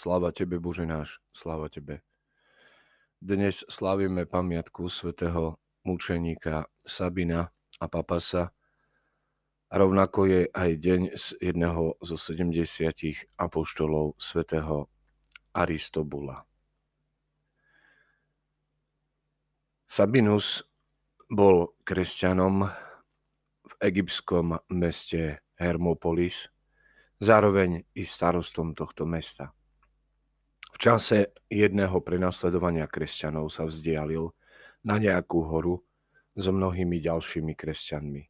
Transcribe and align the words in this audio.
Sláva 0.00 0.32
Tebe, 0.32 0.56
Bože 0.56 0.88
náš, 0.88 1.20
sláva 1.28 1.68
Tebe. 1.68 2.00
Dnes 3.20 3.68
slávime 3.68 4.24
pamiatku 4.24 4.88
svätého 4.88 5.60
mučeníka 5.84 6.72
Sabina 6.80 7.52
a 7.76 7.84
Papasa. 7.84 8.48
A 9.68 9.74
rovnako 9.76 10.24
je 10.24 10.40
aj 10.56 10.70
deň 10.80 11.00
z 11.12 11.26
jedného 11.44 12.00
zo 12.00 12.16
70 12.16 12.64
apoštolov 13.36 14.16
svätého 14.16 14.88
Aristobula. 15.52 16.48
Sabinus 19.84 20.64
bol 21.28 21.76
kresťanom 21.84 22.72
v 23.68 23.72
egyptskom 23.84 24.64
meste 24.72 25.44
Hermopolis, 25.60 26.48
zároveň 27.20 27.84
i 27.92 28.08
starostom 28.08 28.72
tohto 28.72 29.04
mesta. 29.04 29.52
V 30.70 30.76
čase 30.78 31.36
jedného 31.50 32.00
prenasledovania 32.00 32.86
kresťanov 32.86 33.52
sa 33.52 33.66
vzdialil 33.66 34.32
na 34.86 34.96
nejakú 34.96 35.44
horu 35.44 35.84
so 36.36 36.50
mnohými 36.54 37.02
ďalšími 37.02 37.52
kresťanmi. 37.52 38.22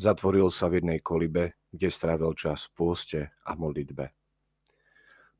Zatvoril 0.00 0.48
sa 0.48 0.72
v 0.72 0.80
jednej 0.80 1.00
kolibe, 1.04 1.60
kde 1.68 1.88
strávil 1.92 2.32
čas 2.32 2.70
v 2.70 2.72
pôste 2.72 3.20
a 3.44 3.52
modlitbe. 3.52 4.16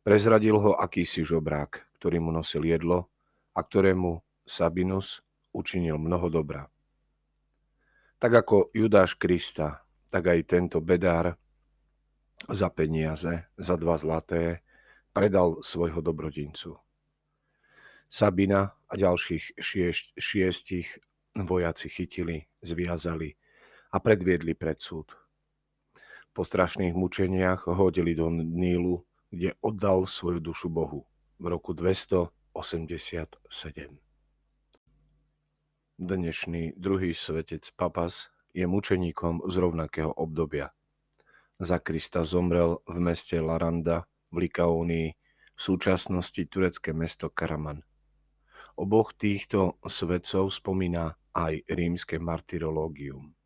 Prezradil 0.05 0.57
ho 0.61 0.77
akýsi 0.77 1.25
žobrák, 1.25 1.97
ktorý 1.97 2.21
mu 2.21 2.33
nosil 2.33 2.65
jedlo 2.69 3.09
a 3.57 3.61
ktorému 3.65 4.21
Sabinus 4.45 5.25
učinil 5.53 5.97
mnoho 5.97 6.29
dobra. 6.29 6.69
Tak 8.21 8.45
ako 8.45 8.57
Judáš 8.77 9.17
Krista, 9.17 9.85
tak 10.13 10.29
aj 10.29 10.45
tento 10.45 10.85
bedár 10.85 11.41
za 12.49 12.69
peniaze, 12.69 13.49
za 13.57 13.77
dva 13.77 13.97
zlaté, 13.97 14.65
predal 15.13 15.63
svojho 15.63 16.01
dobrodincu. 16.01 16.79
Sabina 18.11 18.75
a 18.91 18.95
ďalších 18.99 19.55
šiest, 19.59 20.19
šiestich 20.19 20.99
vojaci 21.35 21.87
chytili, 21.87 22.51
zviazali 22.59 23.39
a 23.95 23.97
predviedli 24.03 24.55
pred 24.59 24.83
súd. 24.83 25.15
Po 26.31 26.47
strašných 26.47 26.95
mučeniach 26.95 27.67
hodili 27.71 28.15
do 28.15 28.31
Nílu, 28.31 29.03
kde 29.31 29.55
oddal 29.63 30.07
svoju 30.07 30.43
dušu 30.43 30.71
Bohu 30.71 31.07
v 31.39 31.45
roku 31.47 31.75
287. 31.75 32.51
Dnešný 36.01 36.63
druhý 36.81 37.13
svetec 37.15 37.71
Papas 37.77 38.31
je 38.51 38.67
mučeníkom 38.67 39.47
z 39.47 39.55
rovnakého 39.59 40.11
obdobia. 40.11 40.75
Za 41.61 41.79
Krista 41.79 42.25
zomrel 42.25 42.83
v 42.89 42.99
meste 42.99 43.39
Laranda 43.39 44.11
v 44.31 44.47
Likaónii, 44.47 45.09
v 45.55 45.61
súčasnosti 45.61 46.41
turecké 46.49 46.97
mesto 46.97 47.29
Karaman. 47.29 47.85
Oboch 48.81 49.13
týchto 49.13 49.77
svetcov 49.85 50.49
spomína 50.49 51.19
aj 51.37 51.69
rímske 51.69 52.17
martyrológium. 52.17 53.37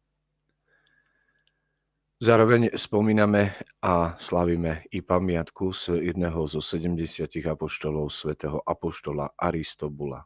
Zároveň 2.22 2.72
spomíname 2.78 3.58
a 3.82 4.14
slavíme 4.16 4.86
i 4.94 5.02
pamiatku 5.02 5.74
z 5.74 5.98
jedného 5.98 6.46
zo 6.46 6.62
70 6.62 7.26
apoštolov 7.42 8.08
svätého 8.08 8.62
apoštola 8.62 9.34
Aristobula. 9.34 10.24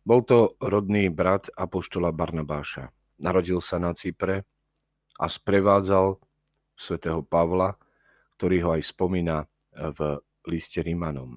Bol 0.00 0.24
to 0.24 0.56
rodný 0.62 1.12
brat 1.12 1.52
apoštola 1.52 2.14
Barnabáša. 2.14 2.94
Narodil 3.20 3.60
sa 3.60 3.76
na 3.76 3.92
Cypre 3.92 4.48
a 5.20 5.26
sprevádzal 5.28 6.16
svätého 6.72 7.20
Pavla 7.20 7.76
ktorý 8.40 8.64
ho 8.64 8.70
aj 8.72 8.88
spomína 8.88 9.44
e, 9.44 9.46
v 9.92 10.16
liste 10.48 10.80
Rímanom. 10.80 11.36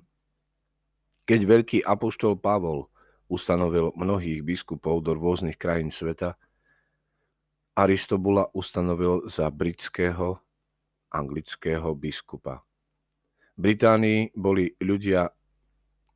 Keď 1.28 1.40
veľký 1.44 1.80
apoštol 1.84 2.40
Pavol 2.40 2.88
ustanovil 3.28 3.92
mnohých 3.92 4.40
biskupov 4.40 5.04
do 5.04 5.12
rôznych 5.12 5.60
krajín 5.60 5.92
sveta, 5.92 6.40
Aristobula 7.76 8.48
ustanovil 8.56 9.28
za 9.28 9.52
britského, 9.52 10.40
anglického 11.12 11.92
biskupa. 11.92 12.64
V 13.60 13.60
Británii 13.60 14.32
boli 14.32 14.72
ľudia 14.80 15.28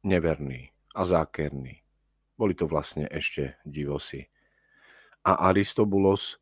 neverní 0.08 0.72
a 0.96 1.04
zákerní. 1.04 1.84
Boli 2.40 2.56
to 2.56 2.64
vlastne 2.64 3.12
ešte 3.12 3.60
divosi. 3.68 4.24
A 5.28 5.52
Aristobulos 5.52 6.40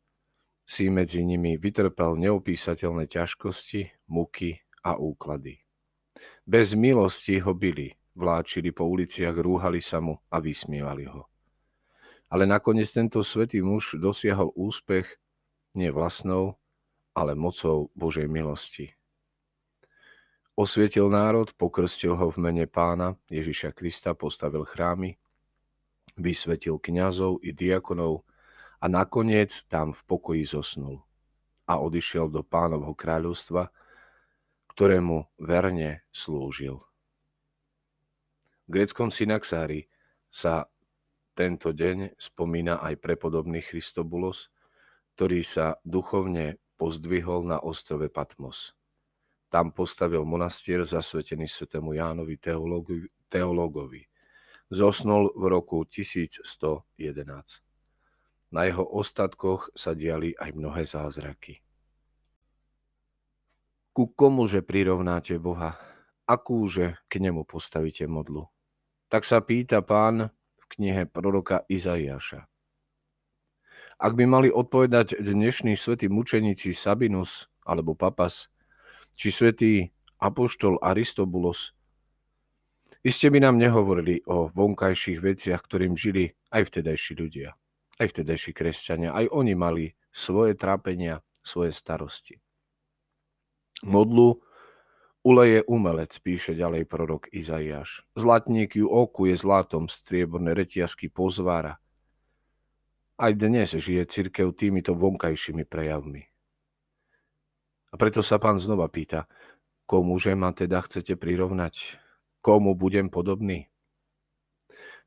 si 0.66 0.90
medzi 0.90 1.22
nimi 1.22 1.54
vytrpel 1.54 2.18
neopísateľné 2.18 3.06
ťažkosti, 3.06 4.10
muky 4.10 4.58
a 4.82 4.98
úklady. 4.98 5.62
Bez 6.42 6.74
milosti 6.74 7.38
ho 7.38 7.54
byli, 7.54 7.94
vláčili 8.18 8.74
po 8.74 8.90
uliciach, 8.90 9.38
rúhali 9.38 9.78
sa 9.78 10.02
mu 10.02 10.18
a 10.26 10.42
vysmievali 10.42 11.06
ho. 11.06 11.30
Ale 12.26 12.50
nakoniec 12.50 12.90
tento 12.90 13.22
svetý 13.22 13.62
muž 13.62 13.94
dosiahol 13.94 14.50
úspech 14.58 15.06
nie 15.78 15.94
vlastnou, 15.94 16.58
ale 17.14 17.38
mocou 17.38 17.94
Božej 17.94 18.26
milosti. 18.26 18.90
Osvietil 20.56 21.06
národ, 21.12 21.52
pokrstil 21.54 22.16
ho 22.16 22.26
v 22.32 22.40
mene 22.40 22.64
pána 22.66 23.14
Ježiša 23.28 23.76
Krista, 23.76 24.16
postavil 24.16 24.64
chrámy, 24.64 25.20
vysvetil 26.16 26.80
kňazov 26.80 27.44
i 27.44 27.52
diakonov, 27.52 28.24
a 28.86 28.90
nakoniec 29.02 29.66
tam 29.66 29.90
v 29.90 29.98
pokoji 30.06 30.46
zosnul 30.46 31.02
a 31.66 31.82
odišiel 31.82 32.30
do 32.30 32.46
pánovho 32.46 32.94
kráľovstva, 32.94 33.74
ktorému 34.70 35.26
verne 35.42 36.06
slúžil. 36.14 36.78
V 38.62 38.68
greckom 38.70 39.10
synaxári 39.10 39.90
sa 40.30 40.70
tento 41.34 41.74
deň 41.74 42.14
spomína 42.14 42.78
aj 42.78 43.02
prepodobný 43.02 43.58
Christobulos, 43.58 44.54
ktorý 45.18 45.42
sa 45.42 45.82
duchovne 45.82 46.62
pozdvihol 46.78 47.42
na 47.42 47.58
ostrove 47.58 48.06
Patmos. 48.06 48.78
Tam 49.50 49.74
postavil 49.74 50.22
monastier 50.22 50.86
zasvetený 50.86 51.50
svetému 51.50 51.90
Jánovi 51.98 52.38
teológovi. 53.26 54.06
Zosnul 54.70 55.34
v 55.34 55.44
roku 55.50 55.82
1111. 55.82 57.65
Na 58.56 58.64
jeho 58.64 58.88
ostatkoch 58.88 59.68
sa 59.76 59.92
diali 59.92 60.32
aj 60.32 60.56
mnohé 60.56 60.88
zázraky. 60.88 61.60
Ku 63.92 64.08
komuže 64.08 64.64
prirovnáte 64.64 65.36
Boha? 65.36 65.76
Akúže 66.24 66.96
k 67.12 67.20
nemu 67.20 67.44
postavíte 67.44 68.08
modlu? 68.08 68.48
Tak 69.12 69.28
sa 69.28 69.44
pýta 69.44 69.84
pán 69.84 70.32
v 70.56 70.64
knihe 70.72 71.04
proroka 71.04 71.68
Izaiáša. 71.68 72.48
Ak 74.00 74.16
by 74.16 74.24
mali 74.24 74.48
odpovedať 74.48 75.20
dnešní 75.20 75.76
svätí 75.76 76.08
mučeníci 76.08 76.72
Sabinus 76.72 77.52
alebo 77.60 77.92
Papas, 77.92 78.48
či 79.20 79.36
svätý 79.36 79.92
apoštol 80.16 80.80
Aristobulos, 80.80 81.76
iste 83.04 83.28
by 83.28 83.36
nám 83.36 83.60
nehovorili 83.60 84.24
o 84.24 84.48
vonkajších 84.48 85.20
veciach, 85.20 85.60
ktorým 85.60 85.92
žili 85.92 86.32
aj 86.48 86.72
vtedajší 86.72 87.20
ľudia 87.20 87.52
aj 87.96 88.06
vtedajší 88.12 88.52
kresťania, 88.52 89.16
aj 89.16 89.32
oni 89.32 89.54
mali 89.56 89.84
svoje 90.12 90.56
trápenia, 90.56 91.24
svoje 91.40 91.72
starosti. 91.72 92.40
Modlu 93.84 94.40
uleje 95.26 95.66
umelec, 95.66 96.14
píše 96.22 96.54
ďalej 96.54 96.86
prorok 96.86 97.26
Izaiáš. 97.34 98.06
Zlatník 98.14 98.78
ju 98.78 98.86
okuje 98.86 99.34
zlatom, 99.34 99.90
strieborné 99.90 100.54
retiasky 100.54 101.10
pozvára. 101.10 101.82
Aj 103.18 103.32
dnes 103.34 103.74
žije 103.74 104.06
církev 104.06 104.54
týmito 104.54 104.94
vonkajšími 104.94 105.64
prejavmi. 105.66 106.28
A 107.90 107.94
preto 107.98 108.20
sa 108.20 108.36
pán 108.36 108.60
znova 108.60 108.86
pýta, 108.92 109.24
komuže 109.88 110.36
ma 110.36 110.52
teda 110.52 110.84
chcete 110.84 111.16
prirovnať? 111.16 111.98
Komu 112.44 112.78
budem 112.78 113.10
podobný? 113.10 113.66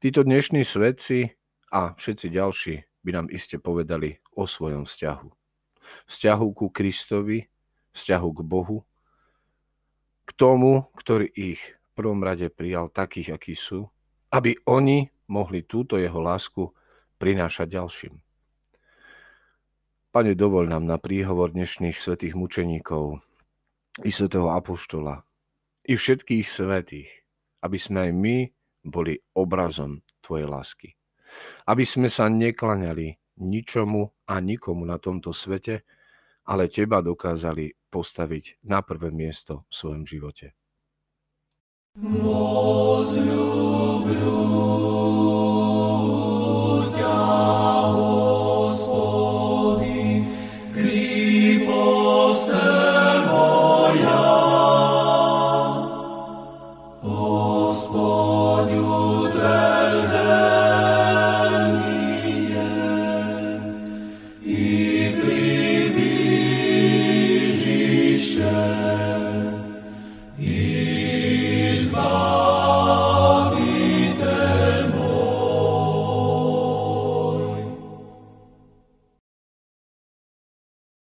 Títo 0.04 0.28
dnešní 0.28 0.68
svedci 0.68 1.39
a 1.70 1.94
všetci 1.94 2.28
ďalší 2.34 2.76
by 3.06 3.10
nám 3.14 3.28
iste 3.32 3.62
povedali 3.62 4.20
o 4.34 4.50
svojom 4.50 4.90
vzťahu. 4.90 5.30
Vzťahu 6.10 6.46
ku 6.54 6.70
Kristovi, 6.70 7.50
vzťahu 7.94 8.30
k 8.34 8.40
Bohu, 8.46 8.78
k 10.26 10.32
tomu, 10.38 10.86
ktorý 10.94 11.26
ich 11.34 11.62
v 11.62 11.90
prvom 11.98 12.22
rade 12.22 12.54
prijal 12.54 12.94
takých, 12.94 13.38
akí 13.38 13.58
sú, 13.58 13.90
aby 14.30 14.58
oni 14.70 15.10
mohli 15.30 15.66
túto 15.66 15.98
jeho 15.98 16.22
lásku 16.22 16.70
prinášať 17.18 17.82
ďalším. 17.82 18.14
Pane, 20.10 20.34
dovol 20.34 20.70
nám 20.70 20.90
na 20.90 20.98
príhovor 20.98 21.54
dnešných 21.54 21.98
svetých 21.98 22.34
mučeníkov 22.34 23.22
i 24.06 24.10
svetého 24.10 24.50
apoštola 24.54 25.22
i 25.86 25.94
všetkých 25.98 26.46
svetých, 26.46 27.10
aby 27.62 27.78
sme 27.78 28.10
aj 28.10 28.12
my 28.14 28.38
boli 28.86 29.22
obrazom 29.38 30.02
Tvojej 30.22 30.46
lásky 30.46 30.99
aby 31.66 31.86
sme 31.86 32.08
sa 32.12 32.28
neklaňali 32.28 33.40
ničomu 33.40 34.28
a 34.28 34.36
nikomu 34.44 34.84
na 34.84 35.00
tomto 35.00 35.32
svete, 35.32 35.88
ale 36.50 36.68
teba 36.68 37.00
dokázali 37.00 37.90
postaviť 37.90 38.66
na 38.66 38.82
prvé 38.82 39.14
miesto 39.14 39.70
v 39.70 39.74
svojom 39.74 40.04
živote. 40.06 40.54
Môj 42.00 43.18